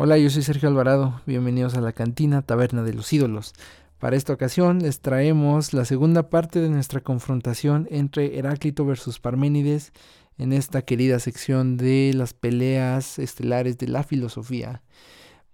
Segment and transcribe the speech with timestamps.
[0.00, 3.52] Hola, yo soy Sergio Alvarado, bienvenidos a la cantina Taberna de los Ídolos.
[3.98, 9.92] Para esta ocasión les traemos la segunda parte de nuestra confrontación entre Heráclito versus Parménides
[10.36, 14.84] en esta querida sección de las peleas estelares de la filosofía.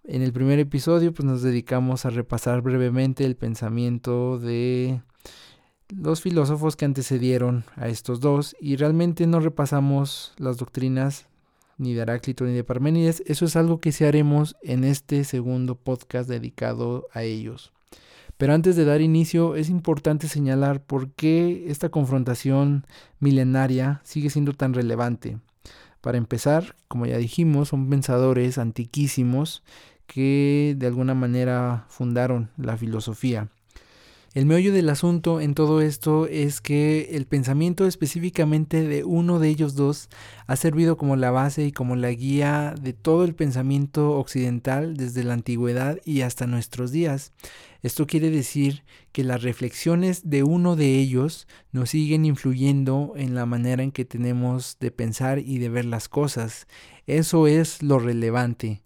[0.04, 5.00] En el primer episodio pues nos dedicamos a repasar brevemente el pensamiento de
[5.88, 11.28] los filósofos que antecedieron a estos dos y realmente no repasamos las doctrinas
[11.78, 13.22] ni de Heráclito ni de Parménides.
[13.26, 17.72] Eso es algo que se haremos en este segundo podcast dedicado a ellos.
[18.36, 22.86] Pero antes de dar inicio es importante señalar por qué esta confrontación
[23.20, 25.38] milenaria sigue siendo tan relevante.
[26.00, 29.62] Para empezar, como ya dijimos, son pensadores antiquísimos
[30.06, 33.48] que de alguna manera fundaron la filosofía.
[34.34, 39.48] El meollo del asunto en todo esto es que el pensamiento específicamente de uno de
[39.48, 40.08] ellos dos
[40.48, 45.22] ha servido como la base y como la guía de todo el pensamiento occidental desde
[45.22, 47.32] la antigüedad y hasta nuestros días.
[47.84, 48.82] Esto quiere decir
[49.12, 54.04] que las reflexiones de uno de ellos nos siguen influyendo en la manera en que
[54.04, 56.66] tenemos de pensar y de ver las cosas.
[57.06, 58.82] Eso es lo relevante.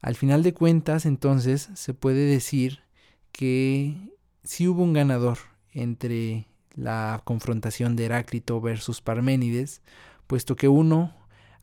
[0.00, 2.84] Al final de cuentas, entonces, se puede decir
[3.32, 4.13] que
[4.44, 5.38] si hubo un ganador
[5.72, 9.80] entre la confrontación de Heráclito versus Parménides,
[10.26, 11.14] puesto que uno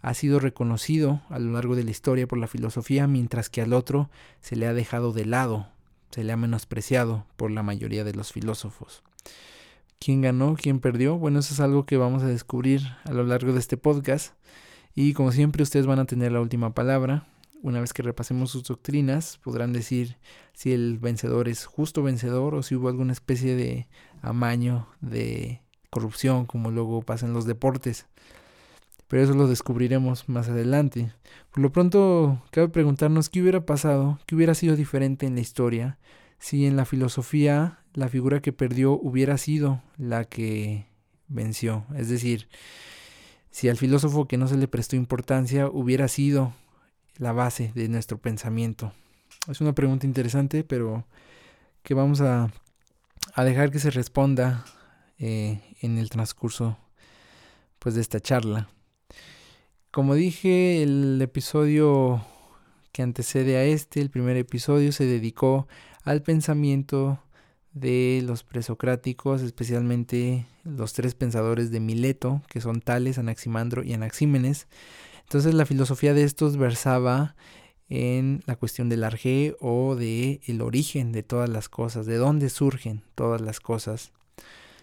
[0.01, 3.73] ha sido reconocido a lo largo de la historia por la filosofía, mientras que al
[3.73, 4.09] otro
[4.41, 5.67] se le ha dejado de lado,
[6.09, 9.03] se le ha menospreciado por la mayoría de los filósofos.
[9.99, 10.55] ¿Quién ganó?
[10.59, 11.17] ¿Quién perdió?
[11.19, 14.33] Bueno, eso es algo que vamos a descubrir a lo largo de este podcast.
[14.95, 17.27] Y como siempre ustedes van a tener la última palabra
[17.61, 20.17] una vez que repasemos sus doctrinas, podrán decir
[20.53, 23.87] si el vencedor es justo vencedor o si hubo alguna especie de
[24.21, 28.07] amaño de corrupción, como luego pasa en los deportes.
[29.07, 31.13] Pero eso lo descubriremos más adelante.
[31.51, 35.97] Por lo pronto, cabe preguntarnos qué hubiera pasado, qué hubiera sido diferente en la historia
[36.41, 40.87] si en la filosofía la figura que perdió hubiera sido la que
[41.27, 41.85] venció.
[41.95, 42.47] Es decir,
[43.51, 46.53] si al filósofo que no se le prestó importancia hubiera sido
[47.21, 48.91] la base de nuestro pensamiento?
[49.47, 51.05] Es una pregunta interesante, pero
[51.83, 52.51] que vamos a,
[53.37, 54.65] dejar que se responda
[55.19, 56.77] eh, en el transcurso
[57.77, 58.69] pues, de esta charla.
[59.91, 62.25] Como dije, el episodio
[62.91, 65.67] que antecede a este, el primer episodio, se dedicó
[66.03, 67.21] al pensamiento
[67.73, 74.67] de los presocráticos, especialmente los tres pensadores de Mileto, que son Tales, Anaximandro y Anaxímenes,
[75.31, 77.37] entonces la filosofía de estos versaba
[77.87, 82.49] en la cuestión del arjé o de el origen de todas las cosas, de dónde
[82.49, 84.11] surgen todas las cosas.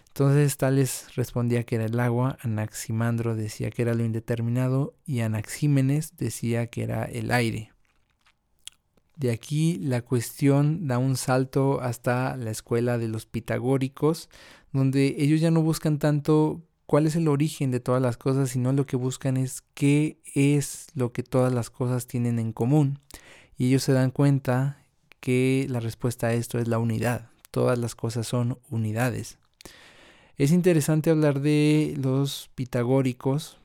[0.07, 6.17] Entonces Tales respondía que era el agua, Anaximandro decía que era lo indeterminado y Anaxímenes
[6.17, 7.71] decía que era el aire.
[9.17, 14.29] De aquí la cuestión da un salto hasta la escuela de los pitagóricos,
[14.73, 18.73] donde ellos ya no buscan tanto cuál es el origen de todas las cosas, sino
[18.73, 22.97] lo que buscan es qué es lo que todas las cosas tienen en común.
[23.59, 24.81] Y ellos se dan cuenta
[25.19, 27.29] que la respuesta a esto es la unidad.
[27.51, 29.37] Todas las cosas son unidades.
[30.35, 33.58] Es interesante hablar de los pitagóricos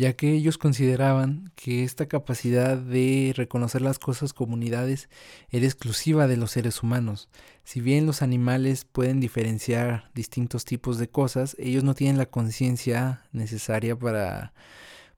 [0.00, 5.10] ya que ellos consideraban que esta capacidad de reconocer las cosas como unidades
[5.50, 7.28] era exclusiva de los seres humanos.
[7.64, 13.24] Si bien los animales pueden diferenciar distintos tipos de cosas, ellos no tienen la conciencia
[13.32, 14.54] necesaria para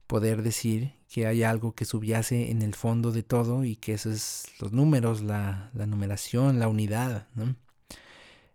[0.05, 4.11] poder decir que hay algo que subyace en el fondo de todo y que eso
[4.11, 7.29] es los números, la, numeración, la unidad.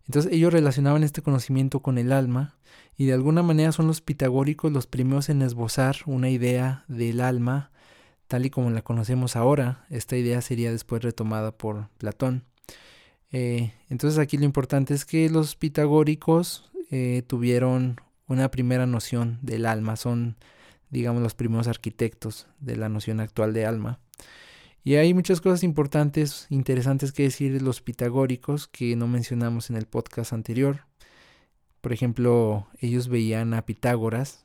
[0.04, 2.57] Entonces ellos relacionaban este conocimiento con el alma
[2.98, 7.70] y de alguna manera son los pitagóricos los primeros en esbozar una idea del alma
[8.26, 9.86] tal y como la conocemos ahora.
[9.88, 12.44] Esta idea sería después retomada por Platón.
[13.30, 19.64] Eh, entonces aquí lo importante es que los pitagóricos eh, tuvieron una primera noción del
[19.64, 20.36] alma, son
[20.90, 24.00] digamos los primeros arquitectos de la noción actual de alma.
[24.82, 29.76] Y hay muchas cosas importantes, interesantes que decir de los pitagóricos que no mencionamos en
[29.76, 30.87] el podcast anterior.
[31.80, 34.44] Por ejemplo, ellos veían a Pitágoras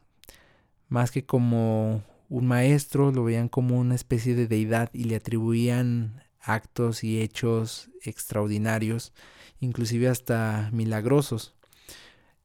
[0.93, 6.23] más que como un maestro, lo veían como una especie de deidad y le atribuían
[6.39, 9.11] actos y hechos extraordinarios,
[9.59, 11.55] inclusive hasta milagrosos.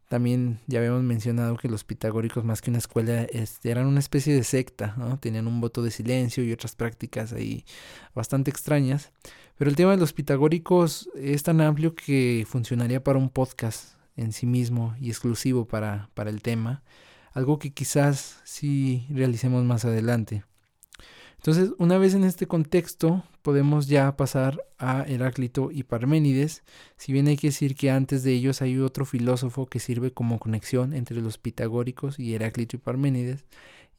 [0.09, 4.35] También ya habíamos mencionado que los pitagóricos, más que una escuela, este, eran una especie
[4.35, 5.19] de secta, ¿no?
[5.19, 7.67] Tenían un voto de silencio y otras prácticas ahí
[8.15, 9.13] bastante extrañas.
[9.59, 14.33] Pero el tema de los pitagóricos es tan amplio que funcionaría para un podcast en
[14.33, 16.83] sí mismo y exclusivo para, el tema.
[17.33, 20.45] Algo que quizás sí realicemos más adelante.
[21.37, 26.65] Entonces Entonces, una vez en este contexto, podemos ya pasar a Heráclito y Parménides,
[26.97, 30.41] si bien hay que decir que antes de ellos hay otro filósofo que sirve como
[30.41, 33.47] conexión entre los pitagóricos y Heráclito y Parménides,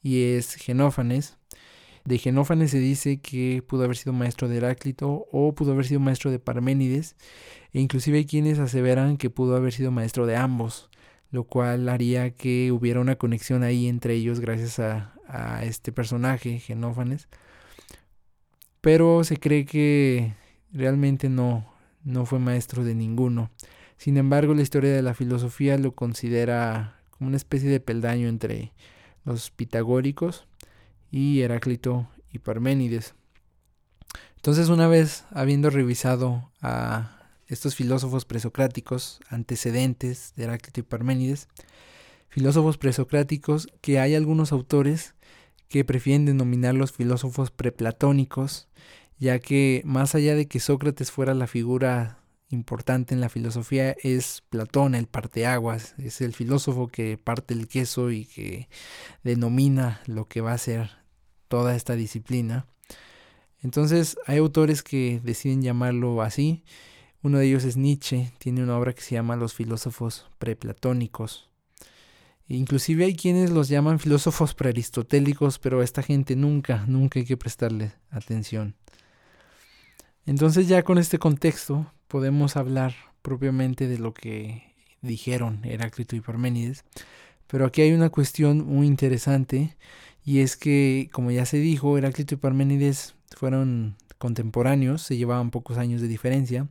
[0.02, 1.39] y es Genófanes.
[2.04, 6.00] De Genófanes se dice que pudo haber sido maestro de Heráclito o pudo haber sido
[6.00, 7.14] maestro de Parménides,
[7.72, 10.88] e inclusive hay quienes aseveran que pudo haber sido maestro de ambos,
[11.30, 16.58] lo cual haría que hubiera una conexión ahí entre ellos gracias a, a este personaje,
[16.58, 17.28] Genófanes.
[18.80, 20.34] Pero se cree que
[20.72, 21.66] realmente no,
[22.02, 23.50] no fue maestro de ninguno.
[23.98, 28.72] Sin embargo, la historia de la filosofía lo considera como una especie de peldaño entre
[29.24, 30.46] los pitagóricos
[31.10, 33.14] y Heráclito y Parménides.
[34.36, 37.16] Entonces, una vez habiendo revisado a
[37.46, 41.48] estos filósofos presocráticos antecedentes de Heráclito y Parménides,
[42.28, 45.14] filósofos presocráticos que hay algunos autores
[45.68, 48.68] que prefieren denominar los filósofos preplatónicos,
[49.18, 52.18] ya que más allá de que Sócrates fuera la figura
[52.48, 58.10] importante en la filosofía, es Platón el parteaguas, es el filósofo que parte el queso
[58.10, 58.68] y que
[59.22, 60.99] denomina lo que va a ser
[61.50, 62.64] toda esta disciplina.
[63.62, 66.62] Entonces hay autores que deciden llamarlo así.
[67.22, 71.50] Uno de ellos es Nietzsche, tiene una obra que se llama Los filósofos preplatónicos.
[72.46, 77.36] Inclusive hay quienes los llaman filósofos prearistotélicos, pero a esta gente nunca, nunca hay que
[77.36, 78.76] prestarle atención.
[80.26, 86.84] Entonces ya con este contexto podemos hablar propiamente de lo que dijeron Heráclito y Parménides,
[87.48, 89.76] pero aquí hay una cuestión muy interesante
[90.24, 95.78] y es que, como ya se dijo, Heráclito y Parménides fueron contemporáneos, se llevaban pocos
[95.78, 96.68] años de diferencia,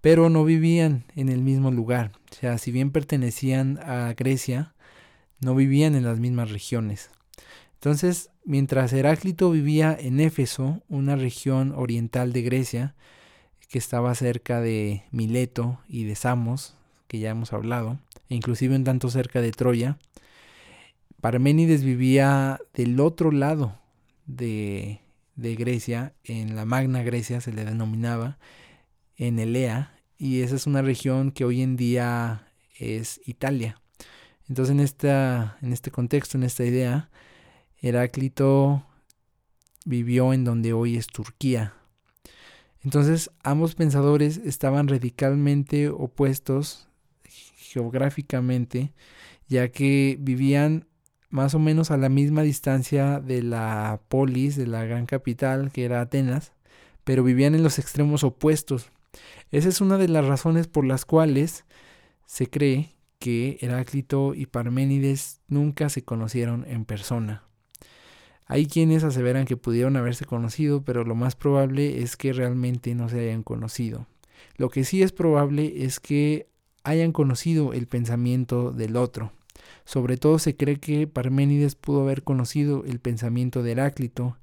[0.00, 2.12] pero no vivían en el mismo lugar.
[2.30, 4.74] O sea, si bien pertenecían a Grecia,
[5.40, 7.10] no vivían en las mismas regiones.
[7.74, 12.94] Entonces, mientras Heráclito vivía en Éfeso, una región oriental de Grecia,
[13.68, 16.74] que estaba cerca de Mileto y de Samos,
[17.06, 17.98] que ya hemos hablado,
[18.28, 19.98] e inclusive un tanto cerca de Troya,
[21.20, 23.78] Parménides vivía del otro lado
[24.26, 25.00] de,
[25.34, 28.38] de Grecia, en la Magna Grecia se le denominaba,
[29.16, 32.48] en Elea, y esa es una región que hoy en día
[32.78, 33.80] es Italia.
[34.48, 37.10] Entonces en, esta, en este contexto, en esta idea,
[37.80, 38.84] Heráclito
[39.84, 41.74] vivió en donde hoy es Turquía.
[42.82, 46.88] Entonces ambos pensadores estaban radicalmente opuestos
[47.56, 48.92] geográficamente,
[49.48, 50.87] ya que vivían
[51.30, 55.84] más o menos a la misma distancia de la polis, de la gran capital, que
[55.84, 56.52] era Atenas,
[57.04, 58.90] pero vivían en los extremos opuestos.
[59.50, 61.64] Esa es una de las razones por las cuales
[62.26, 67.44] se cree que Heráclito y Parménides nunca se conocieron en persona.
[68.46, 73.08] Hay quienes aseveran que pudieron haberse conocido, pero lo más probable es que realmente no
[73.08, 74.06] se hayan conocido.
[74.56, 76.48] Lo que sí es probable es que
[76.84, 79.32] hayan conocido el pensamiento del otro.
[79.88, 84.36] Sobre todo se cree que Parménides pudo haber conocido el pensamiento de Heráclito,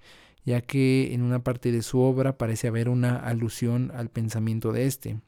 [0.44, 4.88] ya que en una parte de su obra parece haber una alusión al pensamiento de
[4.88, 5.20] éste.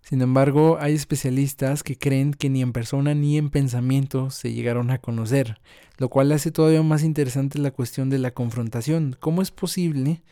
[0.00, 4.90] Sin embargo, hay especialistas que creen que ni en persona ni en pensamiento se llegaron
[4.90, 5.60] a conocer,
[5.98, 9.18] lo cual hace todavía más interesante la cuestión de la confrontación.
[9.20, 10.22] ¿Cómo es posible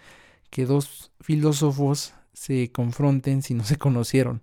[0.48, 4.40] que dos filósofos se confronten si no se conocieron?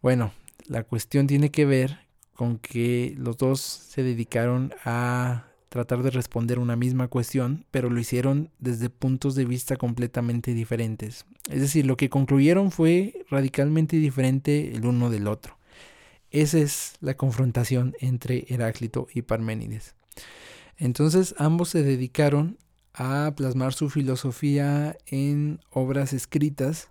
[0.00, 0.30] Bueno,
[0.68, 2.07] la cuestión tiene que ver
[2.38, 7.98] con que los dos se dedicaron a tratar de responder una misma cuestión, pero lo
[7.98, 11.26] hicieron desde puntos de vista completamente diferentes.
[11.50, 15.58] Es decir, lo que concluyeron fue radicalmente diferente el uno del otro.
[16.30, 19.96] Esa es la confrontación entre Heráclito y Parménides.
[20.76, 22.56] Entonces ambos se dedicaron
[22.94, 26.88] a plasmar su filosofía en obras escritas.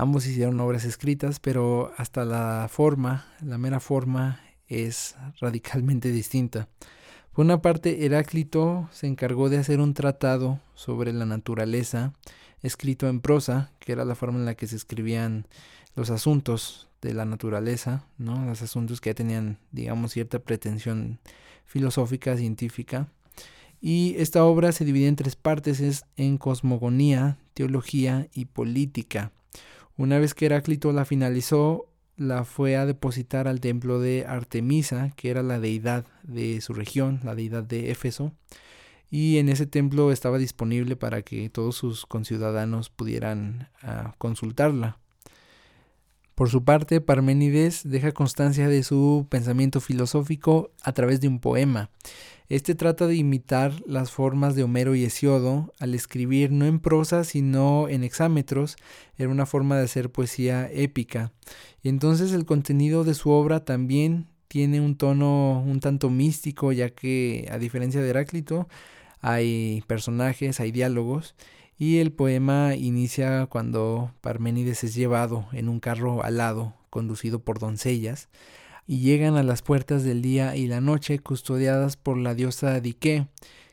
[0.00, 6.68] Ambos hicieron obras escritas, pero hasta la forma, la mera forma, es radicalmente distinta.
[7.32, 12.12] Por una parte, Heráclito se encargó de hacer un tratado sobre la naturaleza,
[12.62, 15.48] escrito en prosa, que era la forma en la que se escribían
[15.96, 18.46] los asuntos de la naturaleza, ¿no?
[18.46, 21.18] Los asuntos que tenían, digamos, cierta pretensión
[21.64, 23.08] filosófica, científica.
[23.80, 29.32] Y esta obra se divide en tres partes, es en cosmogonía, teología y política.
[29.98, 35.28] Una vez que Heráclito la finalizó, la fue a depositar al templo de Artemisa, que
[35.28, 38.32] era la deidad de su región, la deidad de Éfeso,
[39.10, 45.00] y en ese templo estaba disponible para que todos sus conciudadanos pudieran ah, consultarla.
[46.38, 51.90] Por su parte, Parménides deja constancia de su pensamiento filosófico a través de un poema.
[52.48, 57.24] Este trata de imitar las formas de Homero y Hesiodo al escribir no en prosa
[57.24, 58.76] sino en hexámetros,
[59.16, 61.32] era una forma de hacer poesía épica.
[61.82, 66.90] Y entonces el contenido de su obra también tiene un tono un tanto místico, ya
[66.90, 68.68] que a diferencia de Heráclito,
[69.20, 71.34] hay personajes, hay diálogos,
[71.78, 78.28] y el poema inicia cuando Parménides es llevado en un carro alado, conducido por doncellas,
[78.86, 83.28] y llegan a las puertas del día y la noche custodiadas por la diosa Dique,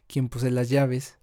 [0.08, 1.18] quien posee las llaves,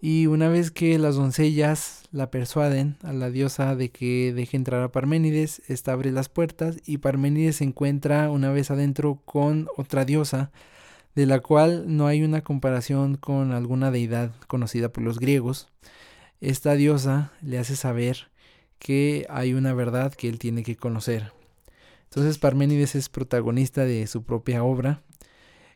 [0.00, 4.82] y una vez que las doncellas la persuaden a la diosa de que deje entrar
[4.82, 10.04] a Parménides, esta abre las puertas y Parménides se encuentra una vez adentro con otra
[10.04, 10.50] diosa,
[11.14, 15.68] de la cual no hay una comparación con alguna deidad conocida por los griegos.
[16.40, 18.28] Esta diosa le hace saber
[18.78, 21.32] que hay una verdad que él tiene que conocer.
[22.04, 25.02] Entonces Parménides es protagonista de su propia obra.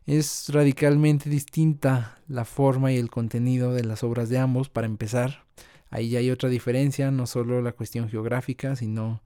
[0.05, 5.45] Es radicalmente distinta la forma y el contenido de las obras de ambos, para empezar.
[5.89, 9.21] Ahí ya hay otra diferencia, no solo la cuestión geográfica, sino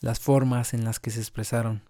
[0.00, 1.82] las formas en las que se expresaron.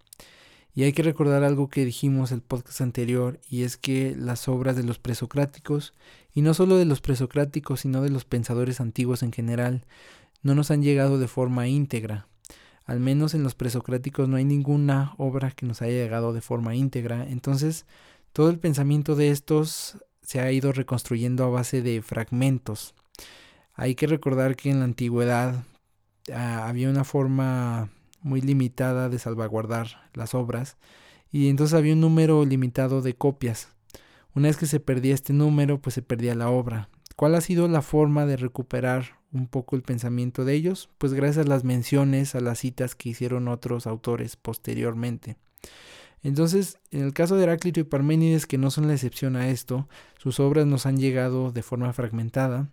[0.74, 4.76] Y hay que recordar algo que dijimos el podcast anterior, y es que las obras
[4.76, 5.94] de los presocráticos,
[6.32, 9.84] y no solo de los presocráticos, sino de los pensadores antiguos en general,
[10.42, 12.28] no nos han llegado de forma íntegra.
[12.84, 16.74] Al menos en los presocráticos no hay ninguna obra que nos haya llegado de forma
[16.74, 17.26] íntegra.
[17.28, 17.86] Entonces,
[18.32, 22.94] todo el pensamiento de estos se ha ido reconstruyendo a base de fragmentos.
[23.74, 25.64] Hay que recordar que en la antigüedad
[26.32, 27.90] ah, había una forma
[28.22, 30.76] muy limitada de salvaguardar las obras
[31.30, 33.68] y entonces había un número limitado de copias.
[34.34, 36.88] Una vez que se perdía este número, pues se perdía la obra.
[37.16, 40.88] ¿Cuál ha sido la forma de recuperar un poco el pensamiento de ellos?
[40.98, 45.36] Pues gracias a las menciones, a las citas que hicieron otros autores posteriormente.
[46.22, 49.88] Entonces, en el caso de Heráclito y Parménides, que no son la excepción a esto,
[50.18, 52.68] sus obras nos han llegado de forma fragmentada.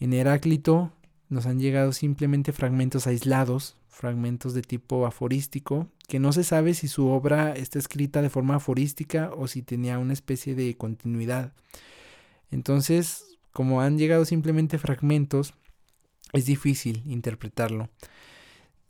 [0.00, 0.92] En Heráclito
[1.28, 6.86] nos han llegado simplemente fragmentos aislados, fragmentos de tipo aforístico, que no se sabe si
[6.86, 11.54] su obra está escrita de forma aforística o si tenía una especie de continuidad.
[12.50, 15.54] Entonces, como han llegado simplemente fragmentos,
[16.34, 17.88] es difícil interpretarlo.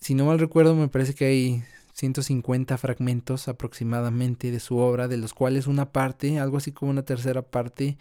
[0.01, 5.19] Si no mal recuerdo, me parece que hay 150 fragmentos aproximadamente de su obra, de
[5.19, 7.97] los cuales una parte, algo así como una tercera parte,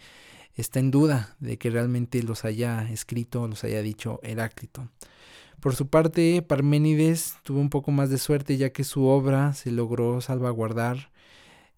[0.56, 4.88] está en duda de que realmente los haya escrito o los haya dicho Heráclito.
[5.60, 9.70] Por su parte, Parménides tuvo un poco más de suerte ya que su obra se
[9.70, 11.10] logró salvaguardar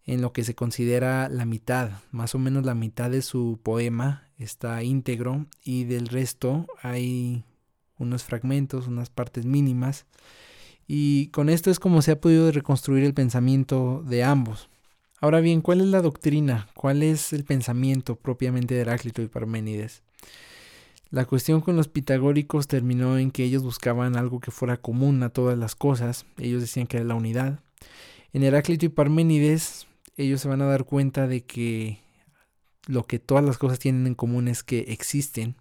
[0.04, 4.28] en lo que se considera la mitad, más o menos la mitad de su poema
[4.38, 7.44] está íntegro y del resto hay
[7.98, 10.06] unos fragmentos, unas partes mínimas
[10.86, 14.70] y con esto es como se ha podido reconstruir el pensamiento de ambos.
[15.20, 16.68] Ahora bien, ¿cuál es la doctrina?
[16.74, 20.02] ¿Cuál es el pensamiento propiamente de Heráclito y Parménides?
[21.10, 25.30] La cuestión con los pitagóricos terminó en que ellos buscaban algo que fuera común a
[25.30, 27.60] todas las cosas, ellos decían que era la unidad.
[28.34, 29.86] En Heráclito y Parménides,
[30.18, 32.00] ellos se van a dar cuenta de que
[32.86, 35.56] lo que todas las cosas tienen en común es que existen.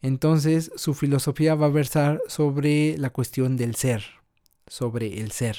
[0.00, 4.04] Entonces, su filosofía va a versar sobre la cuestión del ser,
[4.66, 5.58] sobre el ser.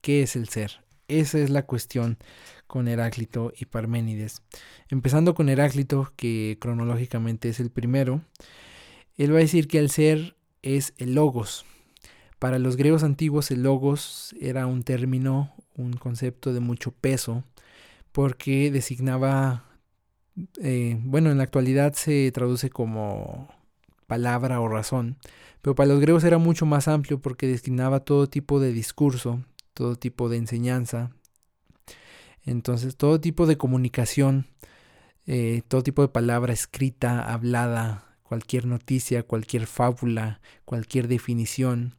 [0.00, 0.81] ¿Qué es el ser?
[1.08, 2.18] Esa es la cuestión
[2.66, 4.42] con Heráclito y Parménides.
[4.88, 8.22] Empezando con Heráclito, que cronológicamente es el primero,
[9.16, 11.66] él va a decir que el ser es el logos.
[12.38, 17.44] Para los griegos antiguos el logos era un término, un concepto de mucho peso,
[18.10, 19.64] porque designaba,
[20.60, 23.48] eh, bueno, en la actualidad se traduce como
[24.06, 25.16] palabra o razón,
[25.62, 29.40] pero para los griegos era mucho más amplio porque designaba todo tipo de discurso,
[29.74, 31.10] todo tipo de enseñanza,
[32.44, 34.46] entonces, todo tipo de comunicación,
[35.26, 41.94] eh, todo tipo de palabra escrita, hablada, cualquier noticia, cualquier fábula, cualquier definición,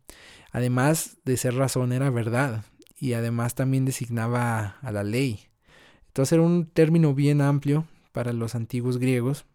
[0.52, 2.66] además de ser razón, era verdad
[2.98, 5.48] y además también designaba a la ley.
[6.08, 9.46] Entonces era un término bien amplio para los antiguos griegos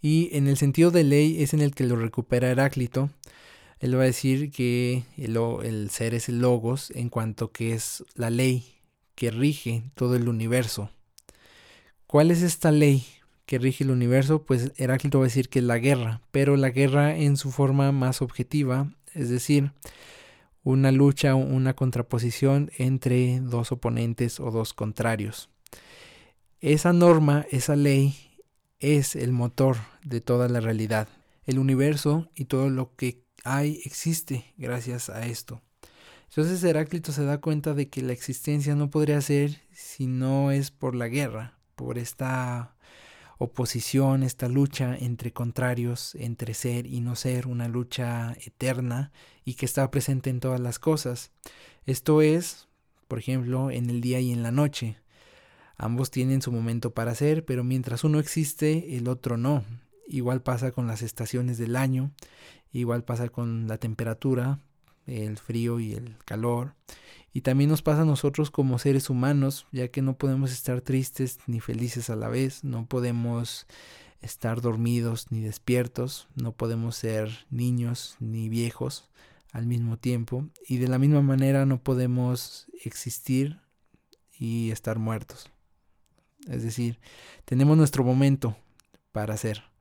[0.00, 3.10] y en el sentido de ley es en el que lo recupera Heráclito.
[3.82, 8.30] Él va a decir que el, ser es el logos en cuanto que es la
[8.30, 8.76] ley,
[9.16, 10.88] que rige todo el universo.
[12.06, 13.04] ¿Cuál es esta ley
[13.44, 14.44] que rige el universo?
[14.44, 17.90] Pues Heráclito va a decir que es la guerra, pero la guerra en su forma
[17.90, 19.72] más objetiva, es decir,
[20.62, 25.50] una lucha, una contraposición entre dos oponentes o dos contrarios.
[26.60, 28.14] Esa norma, esa ley,
[28.78, 31.08] es el motor de toda la realidad.
[31.46, 35.60] El universo y todo lo que hay existe gracias a esto.
[36.28, 40.70] Entonces Heráclito se da cuenta de que la existencia no podría ser si no es
[40.70, 42.74] por la guerra, por esta
[43.38, 49.12] oposición, esta lucha entre contrarios, entre ser y no ser, una lucha eterna
[49.44, 51.32] y que está presente en todas las cosas.
[51.84, 52.68] Esto es,
[53.08, 54.96] por ejemplo, en el día y en la noche.
[55.76, 59.64] Ambos tienen su momento para ser, pero mientras uno existe, el otro no.
[60.12, 62.10] Igual pasa con las estaciones del año,
[62.70, 64.60] igual pasa con la temperatura,
[65.06, 66.74] el frío y el calor.
[67.32, 71.38] Y también nos pasa a nosotros como seres humanos, ya que no podemos estar tristes
[71.46, 73.66] ni felices a la vez, no podemos
[74.20, 79.08] estar dormidos ni despiertos, no podemos ser niños ni viejos
[79.50, 83.60] al mismo tiempo, y de la misma manera no podemos existir
[84.38, 85.50] y estar muertos.
[86.48, 87.00] Es decir,
[87.46, 88.58] tenemos nuestro momento
[89.10, 89.71] para ser.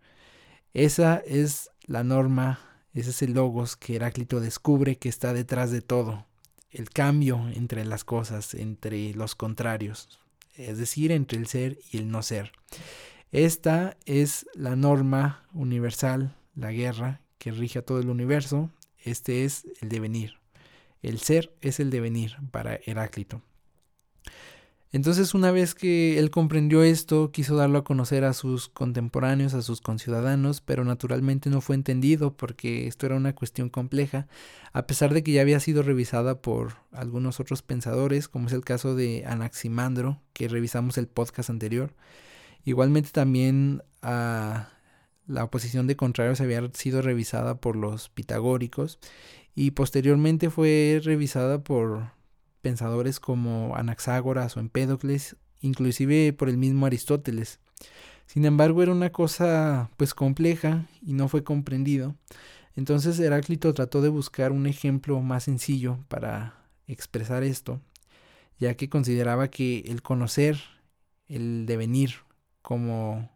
[0.74, 2.60] Esa es la norma,
[2.94, 6.26] ese es el logos que Heráclito descubre que está detrás de todo
[6.72, 10.20] el cambio entre las cosas, entre los contrarios,
[10.56, 12.54] es decir, entre el ser y el no ser.
[13.32, 18.70] Esta es la norma universal, la guerra, que rige a todo el universo.
[19.00, 20.36] Este es el devenir.
[21.02, 23.42] El ser es el devenir para Heráclito.
[24.94, 29.62] Entonces una vez que él comprendió esto, quiso darlo a conocer a sus contemporáneos, a
[29.62, 34.28] sus conciudadanos, pero naturalmente no fue entendido porque esto era una cuestión compleja,
[34.74, 38.66] a pesar de que ya había sido revisada por algunos otros pensadores, como es el
[38.66, 41.94] caso de Anaximandro, que revisamos el podcast anterior.
[42.66, 44.70] Igualmente también a
[45.26, 49.00] la oposición de contrarios había sido revisada por los pitagóricos
[49.56, 52.12] y posteriormente fue revisada por
[52.62, 57.60] pensadores como Anaxágoras o Empédocles, inclusive por el mismo Aristóteles.
[58.26, 62.16] Sin embargo, era una cosa pues compleja y no fue comprendido.
[62.76, 67.82] Entonces Heráclito trató de buscar un ejemplo más sencillo para expresar esto,
[68.60, 70.60] ya que consideraba que el conocer,
[71.28, 72.16] el devenir
[72.62, 73.30] como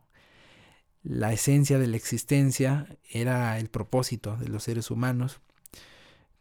[1.03, 5.39] la esencia de la existencia era el propósito de los seres humanos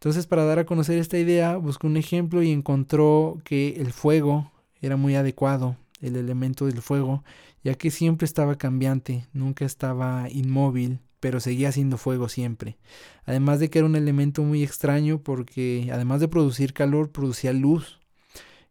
[0.05, 4.51] entonces, para dar a conocer esta idea, buscó un ejemplo y encontró que el fuego
[4.79, 7.23] era muy adecuado, el elemento del fuego,
[7.63, 12.77] ya que siempre estaba cambiante, nunca estaba inmóvil, pero seguía siendo fuego siempre.
[13.25, 17.99] Además de que era un elemento muy extraño porque además de producir calor, producía luz.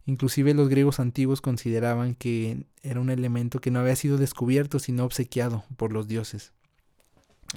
[0.05, 5.03] Inclusive los griegos antiguos consideraban que era un elemento que no había sido descubierto, sino
[5.03, 6.53] obsequiado por los dioses.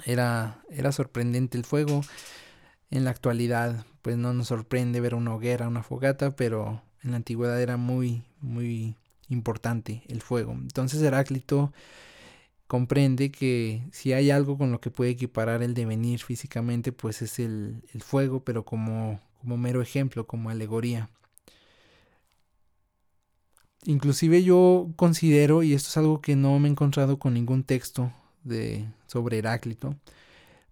[0.03, 2.01] Era, era sorprendente el fuego
[2.91, 7.17] en la actualidad, pues no nos sorprende ver una hoguera, una fogata, pero en la
[7.17, 8.95] antigüedad era muy, muy
[9.29, 10.53] importante el fuego.
[10.53, 11.71] Entonces Heráclito
[12.67, 17.39] comprende que si hay algo con lo que puede equiparar el devenir físicamente, pues es
[17.39, 21.09] el, fuego, pero como, como mero ejemplo, como alegoría.
[23.85, 28.11] Inclusive yo considero, y esto es algo que no me he encontrado con ningún texto
[28.43, 29.95] de, sobre Heráclito,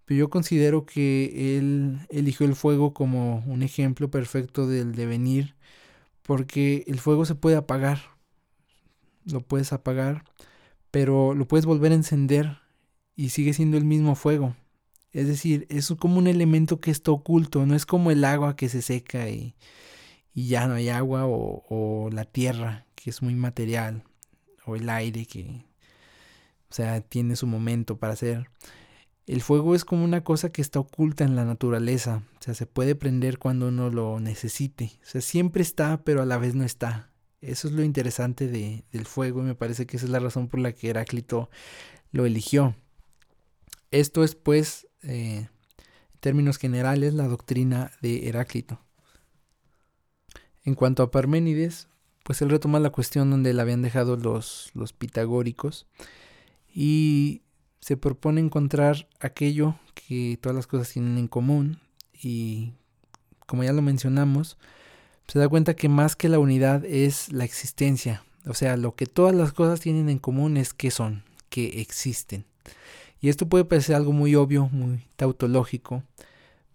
[0.07, 5.55] pero yo considero que él eligió el fuego como un ejemplo perfecto del devenir,
[6.23, 7.99] porque el fuego se puede apagar,
[9.25, 10.23] lo puedes apagar,
[10.91, 12.59] pero lo puedes volver a encender
[13.17, 14.55] y sigue siendo el mismo fuego.
[15.11, 18.69] Es decir, es como un elemento que está oculto, no es como el agua que
[18.69, 19.55] se seca y,
[20.33, 24.03] y ya no hay agua, o, la tierra, que es muy material,
[24.65, 25.65] o el aire que,
[26.69, 28.49] o sea, tiene su momento para ser.
[29.27, 32.65] El fuego es como una cosa que está oculta en la naturaleza, o sea, se
[32.65, 36.63] puede prender cuando uno lo necesite, o sea, siempre está, pero a la vez no
[36.63, 37.11] está.
[37.41, 40.47] Eso es lo interesante de, del fuego y me parece que esa es la razón
[40.47, 41.49] por la que Heráclito
[42.11, 42.75] lo eligió.
[43.91, 48.79] Esto es, pues, eh, en términos generales, la doctrina de Heráclito.
[50.63, 51.89] En cuanto a Parménides,
[52.23, 55.85] pues él retoma la cuestión donde la habían dejado los, los pitagóricos
[56.73, 57.43] y
[57.79, 61.79] se propone encontrar aquello que todas las cosas tienen en común
[62.13, 62.73] y
[63.45, 64.57] como ya lo mencionamos,
[65.27, 68.23] se da cuenta que más que la unidad es la existencia.
[68.45, 72.45] O sea, lo que todas las cosas tienen en común es que son, que existen.
[73.19, 76.03] Y esto puede parecer algo muy obvio, muy tautológico,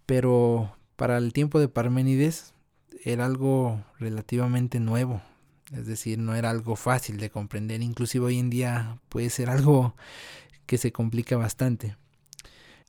[0.07, 2.53] pero para el tiempo de Parménides
[3.05, 5.23] era algo relativamente nuevo.
[5.73, 7.81] Es decir, no era algo fácil de comprender.
[7.81, 9.95] Inclusive hoy en día puede ser algo
[10.66, 11.96] que se complica bastante.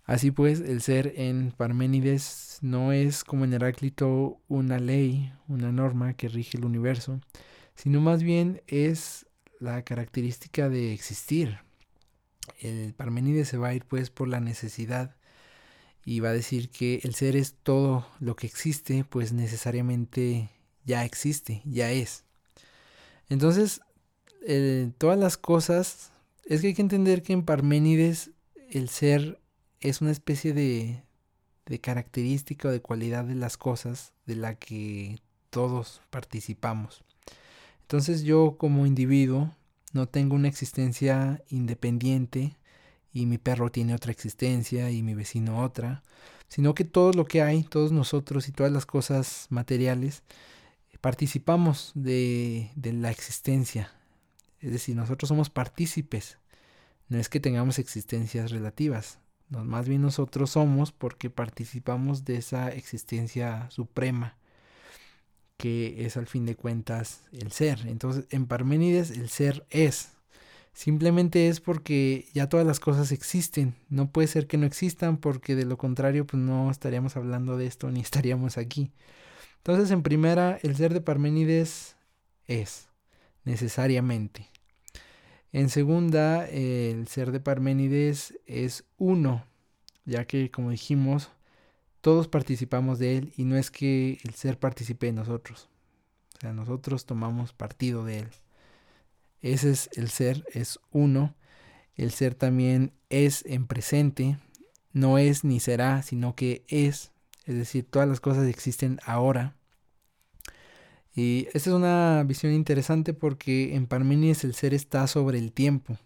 [0.05, 6.13] Así pues, el ser en Parménides no es como en Heráclito una ley, una norma
[6.13, 7.21] que rige el universo,
[7.75, 9.25] sino más bien es
[9.59, 11.59] la característica de existir.
[12.59, 15.15] El Parménides se va a ir pues por la necesidad
[16.05, 20.49] y va a decir que el ser es todo lo que existe, pues necesariamente
[20.85, 22.25] ya existe, ya es.
[23.29, 23.81] Entonces,
[24.45, 26.11] eh, todas las cosas,
[26.45, 28.31] es que hay que entender que en Parménides
[28.69, 29.39] el ser
[29.79, 31.03] es una especie de,
[31.65, 37.03] de característica o de cualidad de las cosas de la que todos participamos.
[37.81, 39.55] Entonces yo como individuo
[39.93, 42.57] no tengo una existencia independiente
[43.11, 46.03] y mi perro tiene otra existencia y mi vecino otra,
[46.47, 50.23] sino que todo lo que hay, todos nosotros y todas las cosas materiales,
[50.99, 53.91] participamos de, de la existencia.
[54.63, 56.39] Es decir, nosotros somos partícipes.
[57.09, 59.19] No es que tengamos existencias relativas,
[59.61, 64.37] más bien nosotros somos porque participamos de esa existencia suprema
[65.57, 67.85] que es al fin de cuentas el ser.
[67.87, 70.09] Entonces, en Parménides el ser es.
[70.73, 73.75] Simplemente es porque ya todas las cosas existen.
[73.89, 77.67] No puede ser que no existan porque de lo contrario pues no estaríamos hablando de
[77.67, 78.91] esto ni estaríamos aquí.
[79.57, 81.95] Entonces, en primera, el ser de Parménides
[82.47, 82.89] es
[83.45, 84.49] necesariamente.
[85.53, 89.45] En segunda, el ser de Parménides es uno,
[90.03, 91.29] ya que como dijimos,
[92.01, 95.69] todos participamos de él y no es que el ser participe de nosotros.
[96.35, 98.27] O sea, nosotros tomamos partido de él.
[99.41, 101.35] Ese es el ser, es uno.
[101.95, 104.39] El ser también es en presente,
[104.91, 107.11] no es ni será, sino que es.
[107.45, 109.55] Es decir, todas las cosas existen ahora.
[111.15, 115.97] Y esta es una visión interesante porque en Parmenides el ser está sobre el tiempo.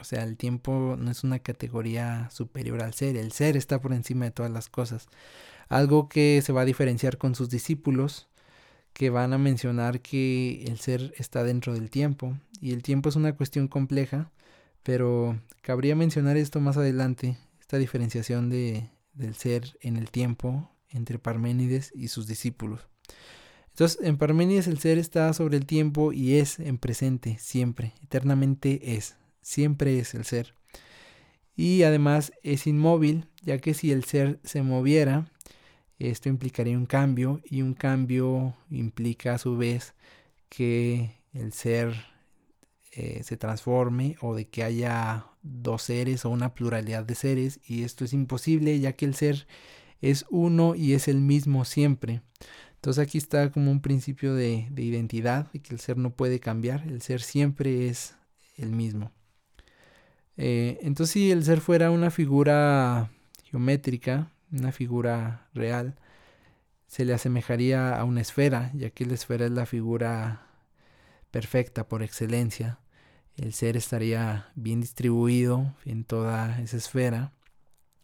[0.00, 3.92] O sea, el tiempo no es una categoría superior al ser, el ser está por
[3.92, 5.08] encima de todas las cosas.
[5.68, 8.28] Algo que se va a diferenciar con sus discípulos,
[8.92, 12.38] que van a mencionar que el ser está dentro del tiempo.
[12.60, 14.30] Y el tiempo es una cuestión compleja,
[14.82, 21.18] pero cabría mencionar esto más adelante, esta diferenciación de, del ser en el tiempo entre
[21.18, 22.88] Parménides y sus discípulos.
[23.78, 28.96] Entonces, en Parménides el ser está sobre el tiempo y es en presente, siempre, eternamente
[28.96, 30.52] es, siempre es el ser.
[31.54, 35.30] Y además es inmóvil, ya que si el ser se moviera,
[36.00, 39.94] esto implicaría un cambio y un cambio implica a su vez
[40.48, 41.94] que el ser
[42.90, 47.84] eh, se transforme o de que haya dos seres o una pluralidad de seres y
[47.84, 49.46] esto es imposible ya que el ser
[50.00, 52.22] es uno y es el mismo siempre.
[52.78, 56.84] Entonces aquí está como un principio de, identidad, y que el ser no puede cambiar,
[56.86, 58.14] el ser siempre es
[58.56, 59.10] el mismo.
[60.36, 63.10] Eh, entonces si el ser fuera una figura
[63.50, 65.96] geométrica, una figura real,
[66.86, 70.46] se le asemejaría a una esfera, ya que la esfera es la figura
[71.32, 72.78] perfecta por excelencia.
[73.36, 77.32] El ser estaría bien distribuido en toda esa esfera.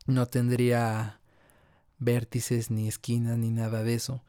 [0.06, 1.20] No tendría
[1.98, 4.24] vértices ni esquinas ni nada de eso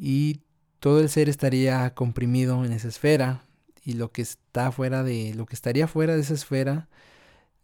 [0.00, 0.40] y
[0.78, 3.44] todo el ser estaría comprimido en esa esfera
[3.84, 6.88] y lo que está fuera de lo que estaría fuera de esa esfera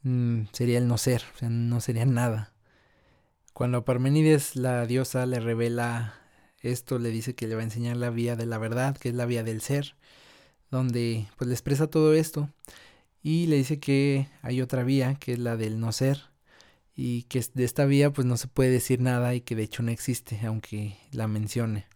[0.03, 2.53] mm, sería el no ser, o sea, no sería nada.
[3.55, 6.15] Cuando Parmenides la diosa le revela
[6.61, 9.15] esto, le dice que le va a enseñar la vía de la verdad, que es
[9.15, 9.97] la vía del ser,
[10.71, 12.51] donde pues le expresa todo esto
[13.23, 16.21] y le dice que hay otra vía, que es la del no ser
[16.95, 19.83] y que de esta vía pues no se puede decir nada y que de hecho
[19.83, 21.87] no existe, aunque la mencione.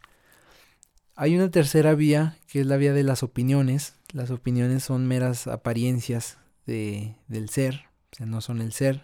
[1.23, 3.93] Hay una tercera vía, que es la vía de las opiniones.
[4.15, 9.03] Las opiniones son meras apariencias de, del ser, o sea, no son el ser.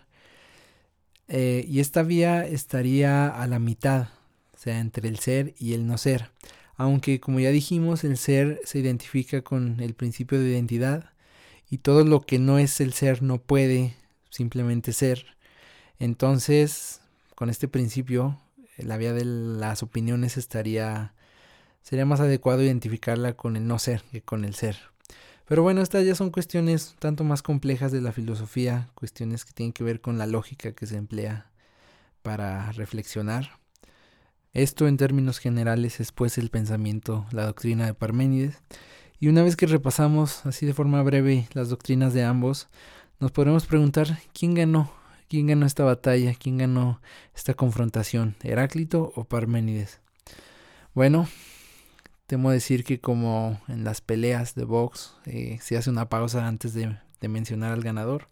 [1.29, 4.09] Eh, y esta vía estaría a la mitad,
[4.55, 6.31] o sea, entre el ser y el no ser.
[6.77, 11.11] Aunque, como ya dijimos, el ser se identifica con el principio de identidad
[11.69, 13.95] y todo lo que no es el ser no puede
[14.31, 15.37] simplemente ser.
[15.99, 17.03] Entonces,
[17.35, 18.41] con este principio,
[18.79, 21.13] la vía de las opiniones estaría
[21.87, 24.77] sería más adecuado identificarla con el no ser que con el ser.
[25.47, 29.73] Pero bueno, estas ya son cuestiones tanto más complejas de la filosofía, cuestiones que tienen
[29.73, 31.49] que ver con la lógica que se emplea
[32.23, 33.61] para reflexionar.
[34.53, 38.61] Esto en términos generales es pues el pensamiento, la doctrina de Parménides.
[39.21, 42.67] Y una vez que repasamos así de forma breve las doctrinas de ambos,
[43.21, 44.91] nos podremos preguntar quién ganó,
[45.29, 47.01] quién ganó esta batalla, quién ganó
[47.33, 50.01] esta confrontación, Heráclito o Parménides.
[50.95, 51.29] Bueno,
[52.27, 56.75] Temo decir que como en las peleas de box eh, se hace una pausa antes
[56.75, 56.97] de,
[57.29, 58.29] mencionar al ganador.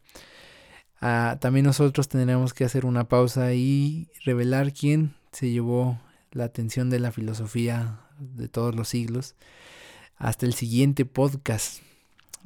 [1.00, 5.98] Ah, también nosotros tendremos que hacer una pausa y revelar quién se llevó
[6.30, 9.34] la atención de la filosofía de todos los siglos
[10.16, 11.82] hasta el siguiente podcast.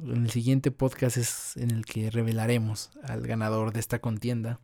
[0.03, 4.59] El siguiente podcast es en el que revelaremos al ganador de esta contienda.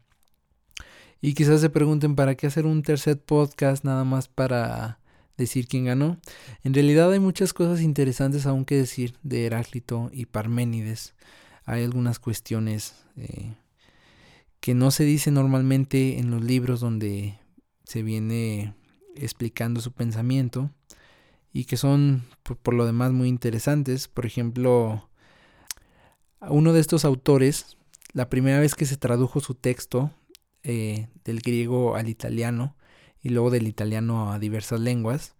[1.21, 4.99] Y quizás se pregunten para qué hacer un tercer podcast nada más para
[5.37, 6.19] decir quién ganó.
[6.63, 11.13] En realidad hay muchas cosas interesantes aún que decir de Heráclito y Parménides.
[11.65, 13.55] Hay algunas cuestiones eh,
[14.59, 17.39] que no se dicen normalmente en los libros donde
[17.83, 18.73] se viene
[19.15, 20.71] explicando su pensamiento
[21.53, 24.07] y que son por, lo demás muy interesantes.
[24.07, 25.09] Por ejemplo,
[26.41, 27.77] uno de estos autores,
[28.13, 30.11] la primera vez que se tradujo su texto
[30.63, 32.75] eh, del griego al italiano,
[33.25, 35.33] y luego del italiano a diversas lenguas.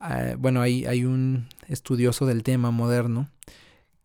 [0.00, 3.30] Ah, bueno, hay, hay un estudioso del tema moderno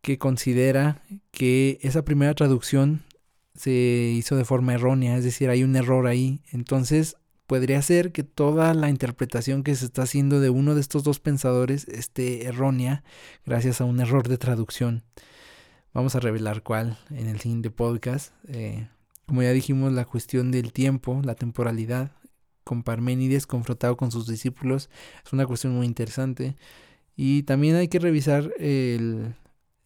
[0.03, 1.01] que considera
[1.31, 3.01] que esa primera traducción
[3.55, 3.71] se
[4.15, 6.41] hizo de forma errónea, es decir, hay un error ahí.
[6.51, 11.03] Entonces, podría ser que toda la interpretación que se está haciendo de uno de estos
[11.03, 13.03] dos pensadores esté errónea
[13.43, 15.01] gracias a un error de traducción.
[15.95, 18.33] Vamos a revelar cuál en el siguiente podcast.
[18.49, 18.87] Eh,
[19.25, 22.11] como ya dijimos, la cuestión del tiempo, la temporalidad,
[22.63, 24.89] con Parménides confrontado con sus discípulos.
[25.25, 26.55] Es una cuestión muy interesante.
[27.15, 28.51] Y también hay que revisar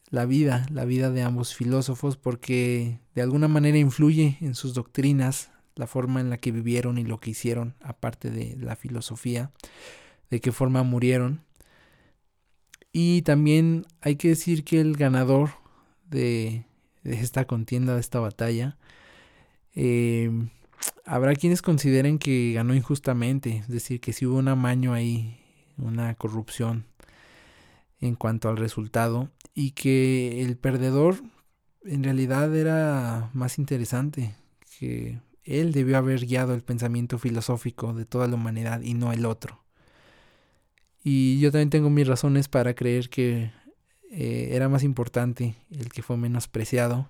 [0.09, 5.51] la vida, la vida de ambos filósofos, porque de alguna manera influye en sus doctrinas,
[5.75, 9.51] la forma en la que vivieron y lo que hicieron, aparte de la filosofía,
[10.29, 11.41] de qué forma murieron.
[12.91, 15.51] Y también hay que decir que el ganador
[16.09, 16.65] de,
[17.03, 18.77] esta contienda, de esta batalla,
[19.75, 20.31] eh,
[21.05, 25.39] habrá quienes consideren que ganó injustamente, es decir, que si hubo un amaño ahí,
[25.77, 26.85] una corrupción
[27.99, 31.15] en cuanto al resultado y que el perdedor
[31.83, 34.35] en realidad era más interesante,
[34.77, 39.25] que él debió haber guiado el pensamiento filosófico de toda la humanidad y no el
[39.25, 39.63] otro.
[41.03, 43.51] Y yo también tengo mis razones para creer que
[44.11, 47.09] eh, era más importante el que fue menospreciado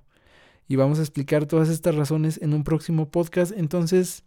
[0.67, 3.53] y vamos a explicar todas estas razones en un próximo podcast.
[3.56, 4.23] Entonces,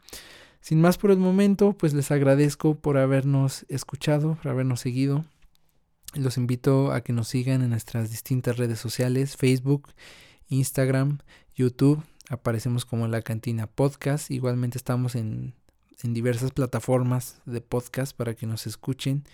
[0.61, 5.25] sin más por el momento, pues les agradezco por habernos escuchado, por habernos seguido.
[6.15, 9.89] Los invito a que nos sigan en nuestras distintas redes sociales, Facebook,
[10.49, 11.19] Instagram,
[11.55, 12.03] YouTube.
[12.29, 14.31] Aparecemos como La Cantina Podcast.
[14.31, 15.55] Igualmente estamos en,
[16.03, 19.25] en diversas plataformas de podcast para que nos escuchen.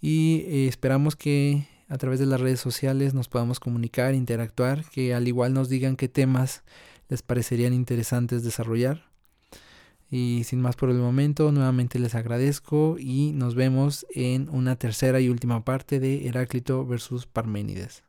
[0.00, 5.14] Y eh, esperamos que a través de las redes sociales nos podamos comunicar, interactuar, que
[5.14, 6.62] al igual nos digan qué temas
[7.08, 9.10] les parecerían interesantes desarrollar.
[10.10, 15.20] Y sin más por el momento, nuevamente les agradezco y nos vemos en una tercera
[15.20, 18.04] y última parte de Heráclito versus Parménides.